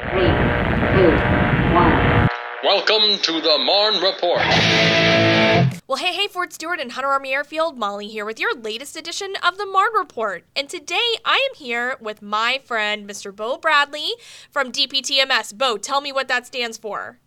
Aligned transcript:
Three, 0.00 0.20
two, 0.20 1.10
one. 1.74 2.28
Welcome 2.62 3.18
to 3.20 3.40
the 3.40 3.58
Marne 3.58 4.00
Report. 4.00 4.38
Well, 5.88 5.98
hey, 5.98 6.14
hey, 6.14 6.28
Fort 6.28 6.52
Stewart 6.52 6.78
and 6.78 6.92
Hunter 6.92 7.08
Army 7.08 7.32
Airfield, 7.32 7.76
Molly 7.76 8.06
here 8.06 8.24
with 8.24 8.38
your 8.38 8.54
latest 8.54 8.96
edition 8.96 9.34
of 9.42 9.58
the 9.58 9.66
Marne 9.66 9.92
Report. 9.98 10.44
And 10.54 10.68
today 10.68 11.16
I 11.24 11.44
am 11.50 11.56
here 11.56 11.96
with 12.00 12.22
my 12.22 12.60
friend, 12.64 13.10
Mr. 13.10 13.34
Beau 13.34 13.58
Bradley 13.58 14.10
from 14.52 14.70
DPTMS. 14.70 15.58
Beau, 15.58 15.76
tell 15.76 16.00
me 16.00 16.12
what 16.12 16.28
that 16.28 16.46
stands 16.46 16.78
for. 16.78 17.18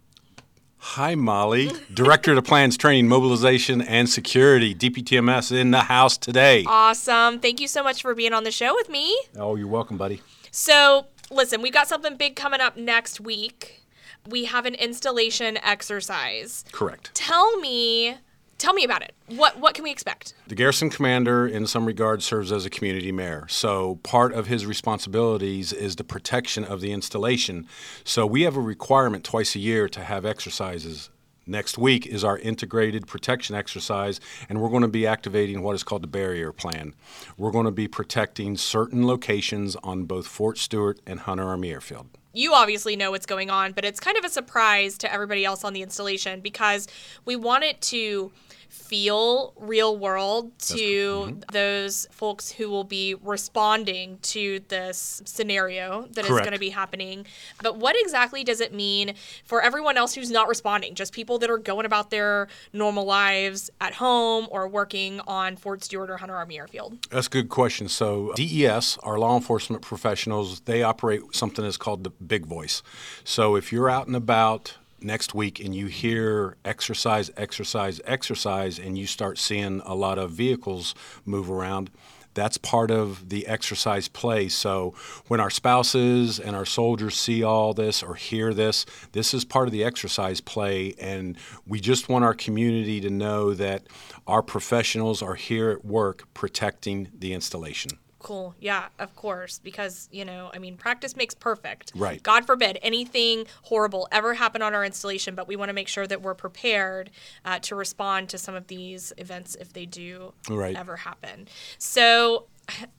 Hi, 0.78 1.14
Molly, 1.14 1.72
Director 1.94 2.38
of 2.38 2.46
Plans, 2.46 2.78
Training, 2.78 3.10
Mobilization, 3.10 3.82
and 3.82 4.10
Security, 4.10 4.74
DPTMS 4.74 5.52
in 5.52 5.72
the 5.72 5.82
house 5.82 6.18
today. 6.18 6.64
Awesome. 6.66 7.40
Thank 7.42 7.60
you 7.60 7.68
so 7.68 7.84
much 7.84 8.02
for 8.02 8.16
being 8.16 8.32
on 8.32 8.46
the 8.46 8.52
show 8.52 8.74
with 8.74 8.88
me. 8.88 9.14
Oh, 9.38 9.58
you're 9.58 9.68
welcome, 9.68 9.98
buddy. 9.98 10.22
So, 10.52 11.08
listen, 11.30 11.62
we've 11.62 11.74
got 11.74 11.88
something 11.88 12.16
big 12.16 12.36
coming 12.36 12.62
up 12.62 12.78
next 12.78 13.20
week. 13.20 13.84
We 14.28 14.46
have 14.46 14.66
an 14.66 14.76
installation 14.76 15.58
exercise. 15.58 16.64
Correct. 16.72 17.12
Tell 17.14 17.58
me, 17.58 18.18
tell 18.58 18.74
me 18.74 18.84
about 18.84 19.02
it. 19.02 19.14
What 19.28 19.60
what 19.60 19.74
can 19.74 19.84
we 19.84 19.92
expect? 19.92 20.34
The 20.48 20.56
garrison 20.56 20.90
commander, 20.90 21.48
in 21.48 21.66
some 21.68 21.86
regards, 21.86 22.26
serves 22.26 22.52
as 22.52 22.66
a 22.66 22.70
community 22.70 23.12
mayor. 23.12 23.46
So, 23.50 23.96
part 24.04 24.34
of 24.34 24.48
his 24.48 24.66
responsibilities 24.66 25.72
is 25.72 25.96
the 25.96 26.04
protection 26.04 26.64
of 26.64 26.82
the 26.82 26.92
installation. 26.92 27.68
So, 28.04 28.26
we 28.26 28.42
have 28.42 28.56
a 28.58 28.62
requirement 28.62 29.24
twice 29.24 29.56
a 29.56 29.60
year 29.60 29.88
to 29.90 30.04
have 30.04 30.26
exercises. 30.26 31.10
Next 31.48 31.78
week 31.78 32.06
is 32.06 32.24
our 32.24 32.38
integrated 32.38 33.08
protection 33.08 33.56
exercise, 33.56 34.20
and 34.48 34.62
we're 34.62 34.70
going 34.70 34.84
to 34.84 34.88
be 34.88 35.08
activating 35.08 35.64
what 35.64 35.74
is 35.74 35.84
called 35.84 36.04
the 36.04 36.08
barrier 36.08 36.52
plan. 36.52 36.94
We're 37.36 37.50
going 37.52 37.66
to 37.66 37.72
be 37.72 37.88
protecting 37.88 38.58
certain 38.58 39.08
locations 39.08 39.76
on 39.78 40.04
both 40.04 40.28
Fort 40.28 40.60
Stewart 40.60 41.00
and 41.08 41.22
Hunter 41.22 41.44
Army 41.44 41.72
Airfield. 41.72 42.08
you 42.34 42.54
obviously 42.54 42.96
know 42.96 43.10
what's 43.12 43.26
going 43.26 43.50
on, 43.50 43.72
but 43.72 43.84
it's 43.84 44.00
kind 44.00 44.18
of 44.18 44.24
a 44.24 44.30
surprise 44.30 44.98
to 45.00 45.12
everybody 45.12 45.44
else 45.44 45.64
on 45.64 45.74
the 45.74 45.82
installation 45.82 46.42
because 46.42 46.88
we 47.26 47.36
want 47.36 47.64
it 47.64 47.82
to 47.82 48.32
feel 48.72 49.54
real 49.58 49.98
world 49.98 50.58
to 50.60 50.76
mm-hmm. 50.76 51.40
those 51.52 52.08
folks 52.10 52.50
who 52.52 52.70
will 52.70 52.86
be 52.86 53.14
responding 53.16 54.18
to 54.22 54.62
this 54.70 55.22
scenario 55.26 56.08
that 56.14 56.24
is 56.24 56.28
Correct. 56.28 56.46
going 56.46 56.54
to 56.54 56.60
be 56.60 56.70
happening. 56.70 57.26
But 57.62 57.76
what 57.76 57.98
exactly 58.00 58.46
does 58.46 58.62
it 58.62 58.74
mean 58.74 59.16
for 59.44 59.62
everyone 59.62 59.98
else 59.98 60.14
who's 60.14 60.32
not 60.32 60.48
responding? 60.48 60.96
Just 60.96 61.12
people 61.12 61.38
that 61.40 61.50
are 61.50 61.58
going 61.58 61.86
about 61.86 62.12
their 62.12 62.48
normal 62.72 63.04
lives 63.04 63.70
at 63.82 63.96
home 63.96 64.48
or 64.50 64.70
working 64.70 65.20
on 65.28 65.58
Fort 65.58 65.84
Stewart 65.84 66.10
or 66.10 66.18
Hunter 66.18 66.36
Army 66.36 66.58
Airfield? 66.58 66.98
That's 67.10 67.28
a 67.28 67.30
good 67.30 67.50
question. 67.50 67.90
So, 67.90 68.32
DES, 68.36 68.98
our 69.04 69.20
law 69.20 69.36
enforcement 69.36 69.82
professionals, 69.82 70.62
they 70.62 70.82
operate 70.82 71.22
something 71.34 71.66
that's 71.66 71.76
called 71.76 72.06
the 72.06 72.10
big 72.10 72.46
voice. 72.46 72.84
So, 73.26 73.56
if 73.56 73.74
you're 73.74 73.90
out 73.90 74.08
and 74.08 74.16
about 74.16 74.78
next 75.02 75.34
week 75.34 75.60
and 75.60 75.74
you 75.74 75.88
hear 75.88 76.58
exercise, 76.64 77.32
exercise, 77.38 78.00
exercise, 78.06 78.80
and 78.80 78.98
you 78.98 79.08
start 79.08 79.38
seeing 79.38 79.82
a 79.86 79.96
lot 79.96 80.18
of 80.18 80.32
vehicles 80.32 80.96
move 81.26 81.50
around, 81.50 81.90
that's 82.34 82.58
part 82.58 82.92
of 82.92 83.30
the 83.30 83.46
exercise 83.48 84.08
play. 84.08 84.48
So 84.48 84.94
when 85.28 85.40
our 85.40 85.50
spouses 85.50 86.40
and 86.40 86.56
our 86.56 86.66
soldiers 86.66 87.16
see 87.18 87.44
all 87.44 87.74
this 87.74 88.02
or 88.02 88.16
hear 88.16 88.54
this, 88.54 88.86
this 89.12 89.34
is 89.34 89.44
part 89.44 89.68
of 89.68 89.74
the 89.74 89.84
exercise 89.84 90.40
play. 90.40 90.96
And 91.00 91.38
we 91.68 91.80
just 91.80 92.08
want 92.08 92.24
our 92.24 92.34
community 92.34 93.02
to 93.02 93.10
know 93.10 93.54
that 93.54 93.84
our 94.28 94.42
professionals 94.42 95.22
are 95.22 95.36
here 95.36 95.72
at 95.72 95.84
work 95.84 96.28
protecting 96.34 97.10
the 97.18 97.34
installation. 97.34 97.92
Cool. 98.22 98.54
Yeah, 98.60 98.90
of 99.00 99.16
course. 99.16 99.60
Because, 99.60 100.08
you 100.12 100.24
know, 100.24 100.52
I 100.54 100.60
mean, 100.60 100.78
practice 100.78 101.16
makes 101.16 101.34
perfect. 101.34 101.92
Right. 101.96 102.22
God 102.22 102.46
forbid 102.46 102.78
anything 102.84 103.46
horrible 103.64 104.08
ever 104.12 104.36
happen 104.36 104.62
on 104.62 104.76
our 104.76 104.86
installation, 104.86 105.34
but 105.34 105.48
we 105.48 105.56
want 105.56 105.70
to 105.70 105.74
make 105.74 105.88
sure 105.88 106.06
that 106.06 106.22
we're 106.22 106.36
prepared 106.36 107.10
uh, 107.46 107.58
to 107.60 107.76
respond 107.76 108.30
to 108.30 108.38
some 108.38 108.54
of 108.54 108.68
these 108.68 109.12
events 109.18 109.56
if 109.56 109.74
they 109.74 109.88
do 109.88 110.34
Right. 110.50 110.76
ever 110.76 110.98
happen. 110.98 111.48
So, 111.80 112.46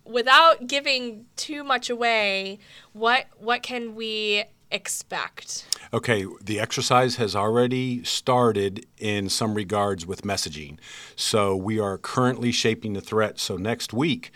without 0.05 0.67
giving 0.67 1.27
too 1.37 1.63
much 1.63 1.89
away, 1.89 2.59
what 2.93 3.27
what 3.39 3.63
can 3.63 3.95
we 3.95 4.45
expect? 4.73 5.67
Okay, 5.93 6.27
the 6.43 6.59
exercise 6.59 7.17
has 7.17 7.37
already 7.37 8.03
started 8.03 8.87
in 8.99 9.29
some 9.29 9.55
regards 9.55 10.05
with 10.05 10.23
messaging. 10.23 10.79
So 11.15 11.55
we 11.55 11.79
are 11.79 11.97
currently 11.97 12.51
shaping 12.51 12.95
the 12.95 13.01
threat. 13.01 13.39
So 13.39 13.57
next 13.57 13.93
week, 13.93 14.33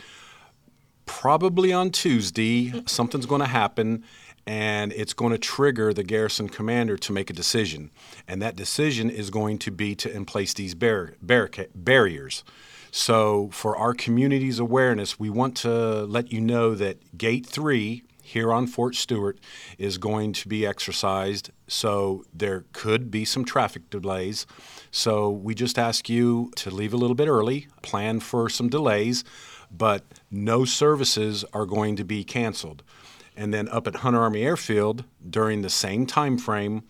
probably 1.07 1.73
on 1.73 1.91
Tuesday, 1.91 2.73
something's 2.87 3.27
going 3.27 3.41
to 3.41 3.47
happen 3.47 4.05
and 4.47 4.93
it's 4.93 5.13
going 5.13 5.33
to 5.33 5.39
trigger 5.39 5.93
the 5.93 6.05
garrison 6.05 6.49
commander 6.49 6.97
to 6.97 7.13
make 7.13 7.31
a 7.31 7.33
decision. 7.33 7.91
And 8.29 8.41
that 8.43 8.55
decision 8.55 9.11
is 9.11 9.31
going 9.31 9.59
to 9.61 9.71
be 9.71 9.95
to 9.97 10.15
in 10.15 10.25
place 10.25 10.55
these 10.55 10.75
bar- 10.75 11.15
barriers. 11.21 12.45
So, 12.93 13.51
for 13.53 13.77
our 13.77 13.93
community's 13.93 14.59
awareness, 14.59 15.19
we 15.19 15.29
want 15.29 15.57
to 15.59 16.05
let 16.05 16.33
you 16.33 16.41
know 16.41 16.75
that 16.77 17.19
Gate 17.19 17.45
3 17.45 18.03
here 18.23 18.53
on 18.53 18.67
Fort 18.67 18.95
Stewart 18.95 19.39
is 19.77 19.99
going 19.99 20.33
to 20.33 20.49
be 20.49 20.65
exercised. 20.65 21.51
So, 21.67 22.25
there 22.33 22.65
could 22.73 23.11
be 23.11 23.25
some 23.25 23.45
traffic 23.45 23.91
delays. 23.91 24.47
So, 24.93 25.29
we 25.29 25.55
just 25.55 25.79
ask 25.79 26.09
you 26.09 26.53
to 26.57 26.71
leave 26.71 26.95
a 26.95 26.97
little 26.97 27.17
bit 27.17 27.29
early, 27.29 27.67
plan 27.83 28.21
for 28.21 28.49
some 28.49 28.69
delays, 28.69 29.25
but 29.71 30.05
no 30.31 30.65
services 30.65 31.45
are 31.53 31.67
going 31.67 31.97
to 31.97 32.05
be 32.05 32.25
canceled. 32.25 32.83
And 33.37 33.53
then 33.53 33.69
up 33.69 33.87
at 33.87 33.97
Hunter 33.97 34.21
Army 34.21 34.43
Airfield 34.43 35.05
during 35.29 35.63
the 35.63 35.71
same 35.71 36.07
time 36.07 36.39
frame, 36.39 36.83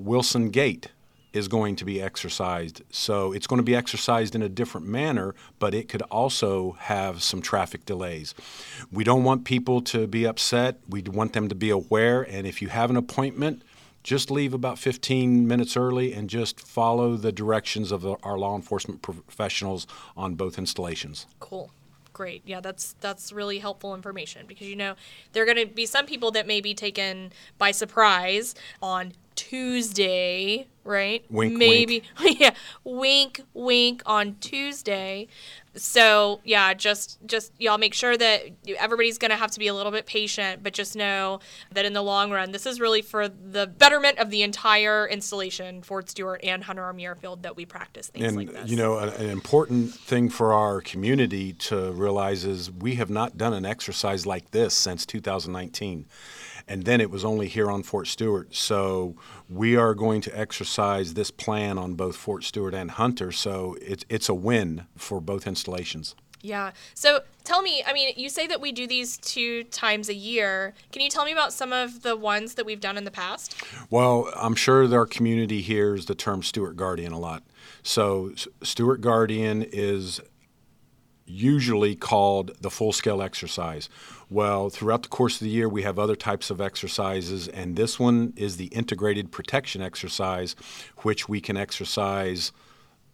Wilson 0.00 0.50
Gate 0.50 0.88
is 1.32 1.48
going 1.48 1.76
to 1.76 1.84
be 1.84 2.00
exercised. 2.00 2.82
So 2.90 3.32
it's 3.32 3.46
going 3.46 3.58
to 3.58 3.64
be 3.64 3.74
exercised 3.74 4.34
in 4.34 4.42
a 4.42 4.48
different 4.48 4.86
manner, 4.86 5.34
but 5.58 5.74
it 5.74 5.88
could 5.88 6.02
also 6.02 6.72
have 6.72 7.22
some 7.22 7.40
traffic 7.40 7.86
delays. 7.86 8.34
We 8.90 9.04
don't 9.04 9.24
want 9.24 9.44
people 9.44 9.80
to 9.82 10.06
be 10.06 10.26
upset. 10.26 10.80
We 10.88 11.02
want 11.02 11.32
them 11.32 11.48
to 11.48 11.54
be 11.54 11.70
aware. 11.70 12.22
And 12.22 12.46
if 12.46 12.60
you 12.60 12.68
have 12.68 12.90
an 12.90 12.96
appointment, 12.96 13.62
just 14.02 14.30
leave 14.30 14.52
about 14.52 14.78
15 14.78 15.46
minutes 15.46 15.76
early 15.76 16.12
and 16.12 16.28
just 16.28 16.60
follow 16.60 17.16
the 17.16 17.32
directions 17.32 17.92
of 17.92 18.04
our 18.22 18.36
law 18.36 18.56
enforcement 18.56 19.00
professionals 19.00 19.86
on 20.16 20.34
both 20.34 20.58
installations. 20.58 21.26
Cool. 21.38 21.70
Great. 22.12 22.42
Yeah, 22.44 22.60
that's 22.60 22.94
that's 23.00 23.32
really 23.32 23.58
helpful 23.58 23.94
information 23.94 24.46
because 24.46 24.68
you 24.68 24.76
know 24.76 24.94
there 25.32 25.42
are 25.42 25.46
going 25.46 25.66
to 25.66 25.72
be 25.72 25.86
some 25.86 26.04
people 26.04 26.30
that 26.32 26.46
may 26.46 26.60
be 26.60 26.74
taken 26.74 27.32
by 27.56 27.70
surprise 27.70 28.54
on 28.82 29.12
Tuesday, 29.34 30.66
right? 30.84 31.24
Wink, 31.30 31.56
Maybe 31.56 32.02
yeah, 32.20 32.54
wink 32.84 33.42
wink 33.54 34.02
on 34.06 34.36
Tuesday. 34.40 35.28
So, 35.74 36.40
yeah, 36.44 36.74
just 36.74 37.18
just 37.24 37.52
y'all 37.58 37.78
make 37.78 37.94
sure 37.94 38.14
that 38.14 38.42
everybody's 38.78 39.16
going 39.16 39.30
to 39.30 39.36
have 39.36 39.50
to 39.52 39.58
be 39.58 39.68
a 39.68 39.74
little 39.74 39.92
bit 39.92 40.04
patient, 40.04 40.62
but 40.62 40.74
just 40.74 40.94
know 40.94 41.40
that 41.72 41.86
in 41.86 41.94
the 41.94 42.02
long 42.02 42.30
run 42.30 42.52
this 42.52 42.66
is 42.66 42.78
really 42.78 43.00
for 43.00 43.28
the 43.28 43.66
betterment 43.66 44.18
of 44.18 44.30
the 44.30 44.42
entire 44.42 45.06
installation, 45.06 45.82
Fort 45.82 46.10
Stewart 46.10 46.40
and 46.44 46.64
Hunter 46.64 46.82
Army 46.82 47.06
Airfield 47.06 47.42
that 47.44 47.56
we 47.56 47.64
practice 47.64 48.08
things 48.08 48.26
And 48.26 48.36
like 48.36 48.52
this. 48.52 48.70
you 48.70 48.76
know, 48.76 48.98
an 48.98 49.30
important 49.30 49.94
thing 49.94 50.28
for 50.28 50.52
our 50.52 50.82
community 50.82 51.54
to 51.54 51.92
realize 51.92 52.44
is 52.44 52.70
we 52.70 52.96
have 52.96 53.08
not 53.08 53.38
done 53.38 53.54
an 53.54 53.64
exercise 53.64 54.26
like 54.26 54.50
this 54.50 54.74
since 54.74 55.06
2019. 55.06 56.06
And 56.68 56.84
then 56.84 57.00
it 57.00 57.10
was 57.10 57.24
only 57.24 57.48
here 57.48 57.70
on 57.70 57.82
Fort 57.82 58.06
Stewart. 58.06 58.54
So 58.54 59.16
we 59.48 59.76
are 59.76 59.94
going 59.94 60.20
to 60.22 60.38
exercise 60.38 60.71
this 60.76 61.30
plan 61.30 61.78
on 61.78 61.94
both 61.94 62.16
Fort 62.16 62.44
Stewart 62.44 62.74
and 62.74 62.92
Hunter. 62.92 63.32
So 63.32 63.76
it's 63.80 64.04
it's 64.08 64.28
a 64.28 64.34
win 64.34 64.86
for 64.96 65.20
both 65.20 65.46
installations. 65.46 66.14
Yeah. 66.42 66.72
So 66.94 67.20
tell 67.44 67.62
me, 67.62 67.84
I 67.86 67.92
mean, 67.92 68.14
you 68.16 68.28
say 68.28 68.46
that 68.48 68.60
we 68.60 68.72
do 68.72 68.86
these 68.86 69.16
two 69.16 69.62
times 69.64 70.08
a 70.08 70.14
year. 70.14 70.74
Can 70.90 71.00
you 71.00 71.08
tell 71.08 71.24
me 71.24 71.32
about 71.32 71.52
some 71.52 71.72
of 71.72 72.02
the 72.02 72.16
ones 72.16 72.54
that 72.54 72.66
we've 72.66 72.80
done 72.80 72.98
in 72.98 73.04
the 73.04 73.12
past? 73.12 73.54
Well, 73.90 74.28
I'm 74.36 74.56
sure 74.56 74.86
that 74.88 74.96
our 74.96 75.06
community 75.06 75.60
hears 75.60 76.06
the 76.06 76.16
term 76.16 76.42
Stewart 76.42 76.76
Guardian 76.76 77.12
a 77.12 77.18
lot. 77.18 77.44
So 77.84 78.32
Stewart 78.62 79.00
Guardian 79.00 79.62
is 79.62 80.20
usually 81.26 81.94
called 81.94 82.52
the 82.60 82.70
full 82.70 82.92
scale 82.92 83.22
exercise. 83.22 83.88
Well, 84.30 84.70
throughout 84.70 85.02
the 85.02 85.08
course 85.08 85.34
of 85.34 85.44
the 85.44 85.50
year, 85.50 85.68
we 85.68 85.82
have 85.82 85.98
other 85.98 86.16
types 86.16 86.50
of 86.50 86.60
exercises, 86.60 87.48
and 87.48 87.76
this 87.76 87.98
one 87.98 88.32
is 88.36 88.56
the 88.56 88.66
integrated 88.66 89.30
protection 89.30 89.82
exercise, 89.82 90.56
which 90.98 91.28
we 91.28 91.40
can 91.40 91.56
exercise 91.56 92.52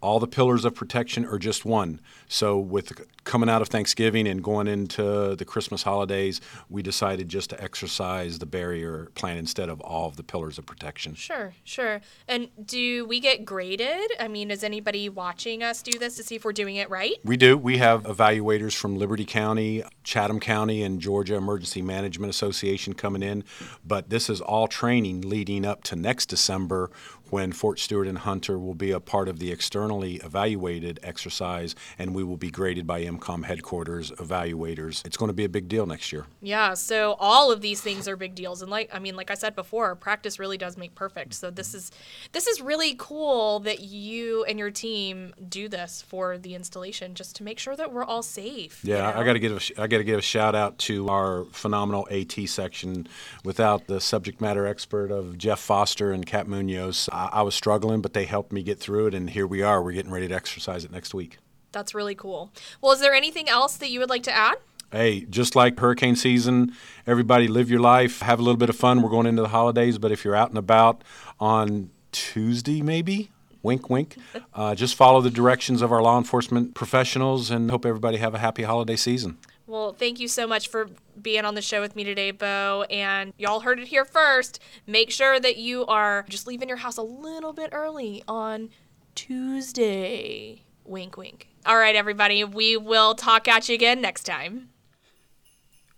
all 0.01 0.21
the 0.21 0.27
pillars 0.27 0.65
of 0.65 0.75
protection 0.75 1.25
or 1.25 1.39
just 1.39 1.65
one. 1.65 2.01
So, 2.29 2.59
with 2.59 2.93
coming 3.25 3.49
out 3.49 3.61
of 3.63 3.69
Thanksgiving 3.69 4.27
and 4.27 4.43
going 4.43 4.67
into 4.67 5.35
the 5.37 5.45
Christmas 5.45 5.83
holidays, 5.83 6.41
we 6.71 6.83
decided 6.83 7.29
just 7.29 7.51
to 7.51 7.63
exercise 7.63 8.39
the 8.39 8.47
barrier 8.47 9.11
plan 9.15 9.37
instead 9.37 9.69
of 9.69 9.81
all 9.81 10.09
of 10.09 10.17
the 10.17 10.23
pillars 10.23 10.59
of 10.59 10.67
protection. 10.67 11.15
Sure, 11.15 11.53
sure. 11.65 12.01
And 12.27 12.49
do 12.65 13.07
we 13.07 13.21
get 13.21 13.45
graded? 13.45 14.13
I 14.21 14.29
mean, 14.29 14.51
is 14.51 14.63
anybody 14.65 15.09
watching 15.09 15.63
us 15.63 15.83
do 15.83 15.99
this 15.99 16.17
to 16.17 16.23
see 16.23 16.37
if 16.37 16.45
we're 16.45 16.53
doing 16.53 16.77
it 16.77 16.89
right? 16.89 17.17
We 17.25 17.37
do. 17.37 17.59
We 17.59 17.79
have 17.79 18.05
evaluators 18.05 18.75
from 18.75 18.97
Liberty 18.97 19.25
County, 19.25 19.83
Chatham 20.05 20.41
County, 20.41 20.83
and 20.83 21.01
Georgia 21.01 21.35
Emergency 21.35 21.83
Management 21.83 22.31
Association 22.31 22.95
coming 22.95 23.23
in. 23.23 23.45
But 23.85 24.11
this 24.11 24.31
is 24.31 24.41
all 24.41 24.69
training 24.69 25.23
leading 25.23 25.65
up 25.65 25.83
to 25.85 25.97
next 25.97 26.27
December 26.27 26.91
when 27.31 27.53
Fort 27.53 27.79
Stewart 27.79 28.07
and 28.07 28.19
Hunter 28.19 28.59
will 28.59 28.75
be 28.75 28.91
a 28.91 29.01
part 29.01 29.29
of 29.29 29.39
the 29.39 29.53
externally 29.53 30.17
evaluated 30.17 31.01
exercise 31.03 31.75
and 31.99 32.15
we 32.15 32.25
will 32.25 32.37
be 32.37 32.51
graded 32.51 32.87
by 32.87 33.05
IMCOM 33.05 33.45
headquarters 33.45 34.11
evaluators. 34.13 35.05
It's 35.07 35.17
going 35.17 35.29
to 35.29 35.35
be 35.35 35.45
a 35.45 35.49
big 35.49 35.69
deal 35.69 35.87
next 35.87 36.13
year. 36.13 36.27
Yeah, 36.41 36.75
so 36.75 37.17
all 37.19 37.51
of 37.51 37.61
these 37.61 37.81
things 37.81 38.09
are 38.09 38.17
big 38.17 38.35
deals 38.35 38.63
and 38.63 38.71
like 38.71 38.91
I 38.93 38.99
mean 38.99 39.17
like 39.17 39.31
I 39.31 39.35
said 39.35 39.55
before, 39.55 39.95
practice 39.95 40.39
really 40.39 40.59
does 40.59 40.77
make 40.77 40.95
perfect. 40.95 41.35
So 41.35 41.51
this 41.51 41.75
is 41.75 41.91
this 42.33 42.47
is 42.47 42.61
really 42.61 42.95
cool 42.99 43.61
that 43.61 43.81
you 43.81 44.45
and 44.45 44.59
your 44.59 44.71
team 44.71 45.35
do 45.49 45.69
this 45.69 46.03
for 46.03 46.39
the 46.39 46.55
installation 46.55 47.15
just 47.15 47.37
to 47.37 47.43
make 47.43 47.59
sure 47.59 47.77
that 47.77 47.93
we're 47.93 48.05
all 48.05 48.23
safe. 48.23 48.81
you 48.85 48.95
Yeah, 48.95 49.13
I 49.17 49.25
got 49.25 49.35
to 49.35 49.39
give 49.39 49.53
a, 49.53 49.83
I 49.83 49.87
got 49.87 49.99
to 49.99 50.05
give 50.05 50.19
a 50.19 50.23
shout 50.23 50.55
out 50.55 50.79
to 50.79 51.09
our 51.09 51.45
phenomenal 51.47 52.09
AT 52.11 52.33
section. 52.49 53.09
Without 53.45 53.87
the 53.87 54.01
subject 54.01 54.41
matter 54.41 54.67
expert 54.67 55.11
of 55.11 55.39
Jeff 55.39 55.61
Foster 55.61 56.13
and 56.13 56.27
Kat 56.27 56.49
Munoz, 56.49 57.09
I, 57.19 57.41
I 57.41 57.43
was 57.43 57.55
struggling, 57.55 58.01
but 58.01 58.15
they 58.15 58.25
helped 58.25 58.53
me 58.53 58.63
get 58.63 58.79
through 58.79 59.09
it, 59.09 59.15
and 59.15 59.29
here 59.31 59.47
we 59.47 59.63
are. 59.63 59.83
We're 59.83 59.93
getting 59.93 60.13
ready 60.13 60.29
to 60.29 60.35
exercise 60.35 60.85
it 60.85 60.93
next 60.93 61.13
week. 61.13 61.39
That's 61.73 61.95
really 61.95 62.15
cool. 62.15 62.53
Well, 62.81 62.93
is 62.93 63.01
there 63.01 63.15
anything 63.15 63.49
else 63.49 63.77
that 63.77 63.91
you 63.91 64.01
would 64.01 64.09
like 64.09 64.23
to 64.25 64.33
add? 64.33 64.57
Hey, 64.91 65.27
just 65.29 65.55
like 65.55 65.79
hurricane 65.79 66.17
season, 66.17 66.73
everybody 67.07 67.47
live 67.47 67.69
your 67.69 67.81
life, 67.81 68.21
have 68.21 68.39
a 68.39 68.43
little 68.43 68.57
bit 68.57 68.71
of 68.71 68.77
fun. 68.77 69.03
We're 69.03 69.11
going 69.11 69.27
into 69.27 69.43
the 69.43 69.49
holidays, 69.49 69.99
but 69.99 70.13
if 70.13 70.25
you're 70.25 70.35
out 70.35 70.49
and 70.49 70.57
about 70.57 71.03
on 71.39 71.91
Tuesday, 72.11 72.81
maybe, 72.81 73.31
wink, 73.63 73.91
wink, 73.91 74.17
uh, 74.55 74.75
just 74.75 74.95
follow 74.95 75.21
the 75.21 75.31
directions 75.31 75.83
of 75.83 75.93
our 75.93 76.01
law 76.01 76.17
enforcement 76.17 76.75
professionals 76.75 77.51
and 77.51 77.71
hope 77.71 77.85
everybody 77.85 78.17
have 78.17 78.35
a 78.35 78.39
happy 78.39 78.63
holiday 78.63 78.97
season. 78.97 79.37
Well, 79.69 79.93
thank 79.93 80.19
you 80.19 80.29
so 80.29 80.47
much 80.47 80.69
for 80.69 80.89
being 81.21 81.45
on 81.45 81.55
the 81.55 81.61
show 81.61 81.83
with 81.83 81.95
me 81.95 82.03
today, 82.03 82.31
Beau. 82.31 82.87
And 82.89 83.35
y'all 83.37 83.61
heard 83.61 83.79
it 83.79 83.89
here 83.89 84.07
first. 84.07 84.61
Make 84.87 85.11
sure 85.11 85.39
that 85.39 85.59
you 85.59 85.85
are 85.85 86.25
just 86.31 86.47
leaving 86.47 86.69
your 86.69 86.79
house 86.79 86.97
a 86.97 87.03
little 87.03 87.53
bit 87.53 87.69
early 87.73 88.25
on 88.27 88.71
Tuesday. 89.15 90.63
Wink, 90.87 91.19
wink. 91.19 91.49
All 91.67 91.77
right, 91.77 91.95
everybody. 91.95 92.45
We 92.45 92.79
will 92.79 93.15
talk 93.15 93.47
at 93.47 93.69
you 93.69 93.75
again 93.75 94.01
next 94.01 94.25
time. 94.25 94.71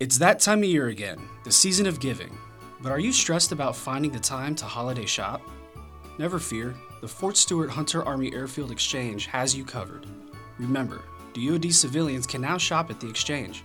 It's 0.00 0.19
that 0.19 0.40
time 0.40 0.64
of 0.64 0.64
year 0.64 0.88
again, 0.88 1.20
the 1.44 1.52
season 1.52 1.87
of 1.87 2.00
giving. 2.00 2.37
But 2.82 2.90
are 2.90 2.99
you 2.99 3.12
stressed 3.12 3.52
about 3.52 3.76
finding 3.76 4.11
the 4.11 4.19
time 4.19 4.56
to 4.56 4.64
holiday 4.64 5.06
shop? 5.06 5.43
Never 6.19 6.40
fear, 6.40 6.75
the 7.02 7.08
Fort 7.08 7.37
Stewart 7.37 7.70
Hunter 7.70 8.05
Army 8.05 8.34
Airfield 8.34 8.72
Exchange 8.72 9.26
has 9.26 9.55
you 9.55 9.64
covered. 9.64 10.06
Remember, 10.58 11.02
DoD 11.35 11.73
civilians 11.73 12.27
can 12.27 12.41
now 12.41 12.59
shop 12.59 12.91
at 12.91 13.00
the 13.00 13.09
exchange. 13.09 13.65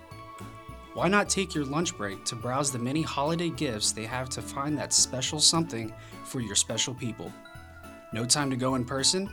Why 0.93 1.09
not 1.09 1.27
take 1.27 1.53
your 1.53 1.65
lunch 1.65 1.97
break 1.97 2.23
to 2.25 2.35
browse 2.35 2.71
the 2.71 2.79
many 2.79 3.01
holiday 3.01 3.49
gifts 3.49 3.91
they 3.91 4.05
have 4.05 4.29
to 4.29 4.41
find 4.41 4.77
that 4.77 4.93
special 4.93 5.39
something 5.39 5.93
for 6.23 6.39
your 6.39 6.55
special 6.55 6.93
people? 6.93 7.33
No 8.13 8.23
time 8.23 8.49
to 8.49 8.55
go 8.55 8.75
in 8.75 8.85
person? 8.85 9.29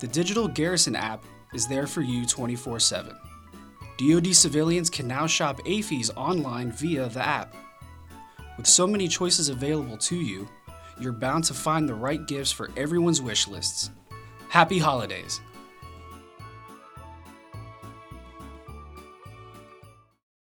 The 0.00 0.06
digital 0.06 0.48
Garrison 0.48 0.94
app 0.94 1.24
is 1.54 1.66
there 1.66 1.86
for 1.86 2.02
you 2.02 2.26
24 2.26 2.80
7. 2.80 3.16
DoD 3.96 4.34
civilians 4.34 4.90
can 4.90 5.06
now 5.06 5.26
shop 5.26 5.60
AAFES 5.60 6.10
online 6.16 6.72
via 6.72 7.08
the 7.08 7.26
app. 7.26 7.54
With 8.56 8.66
so 8.66 8.86
many 8.86 9.08
choices 9.08 9.48
available 9.48 9.96
to 9.98 10.16
you, 10.16 10.48
you're 10.98 11.12
bound 11.12 11.44
to 11.44 11.54
find 11.54 11.88
the 11.88 11.94
right 11.94 12.26
gifts 12.26 12.52
for 12.52 12.70
everyone's 12.76 13.22
wish 13.22 13.48
lists. 13.48 13.90
Happy 14.48 14.78
holidays! 14.78 15.40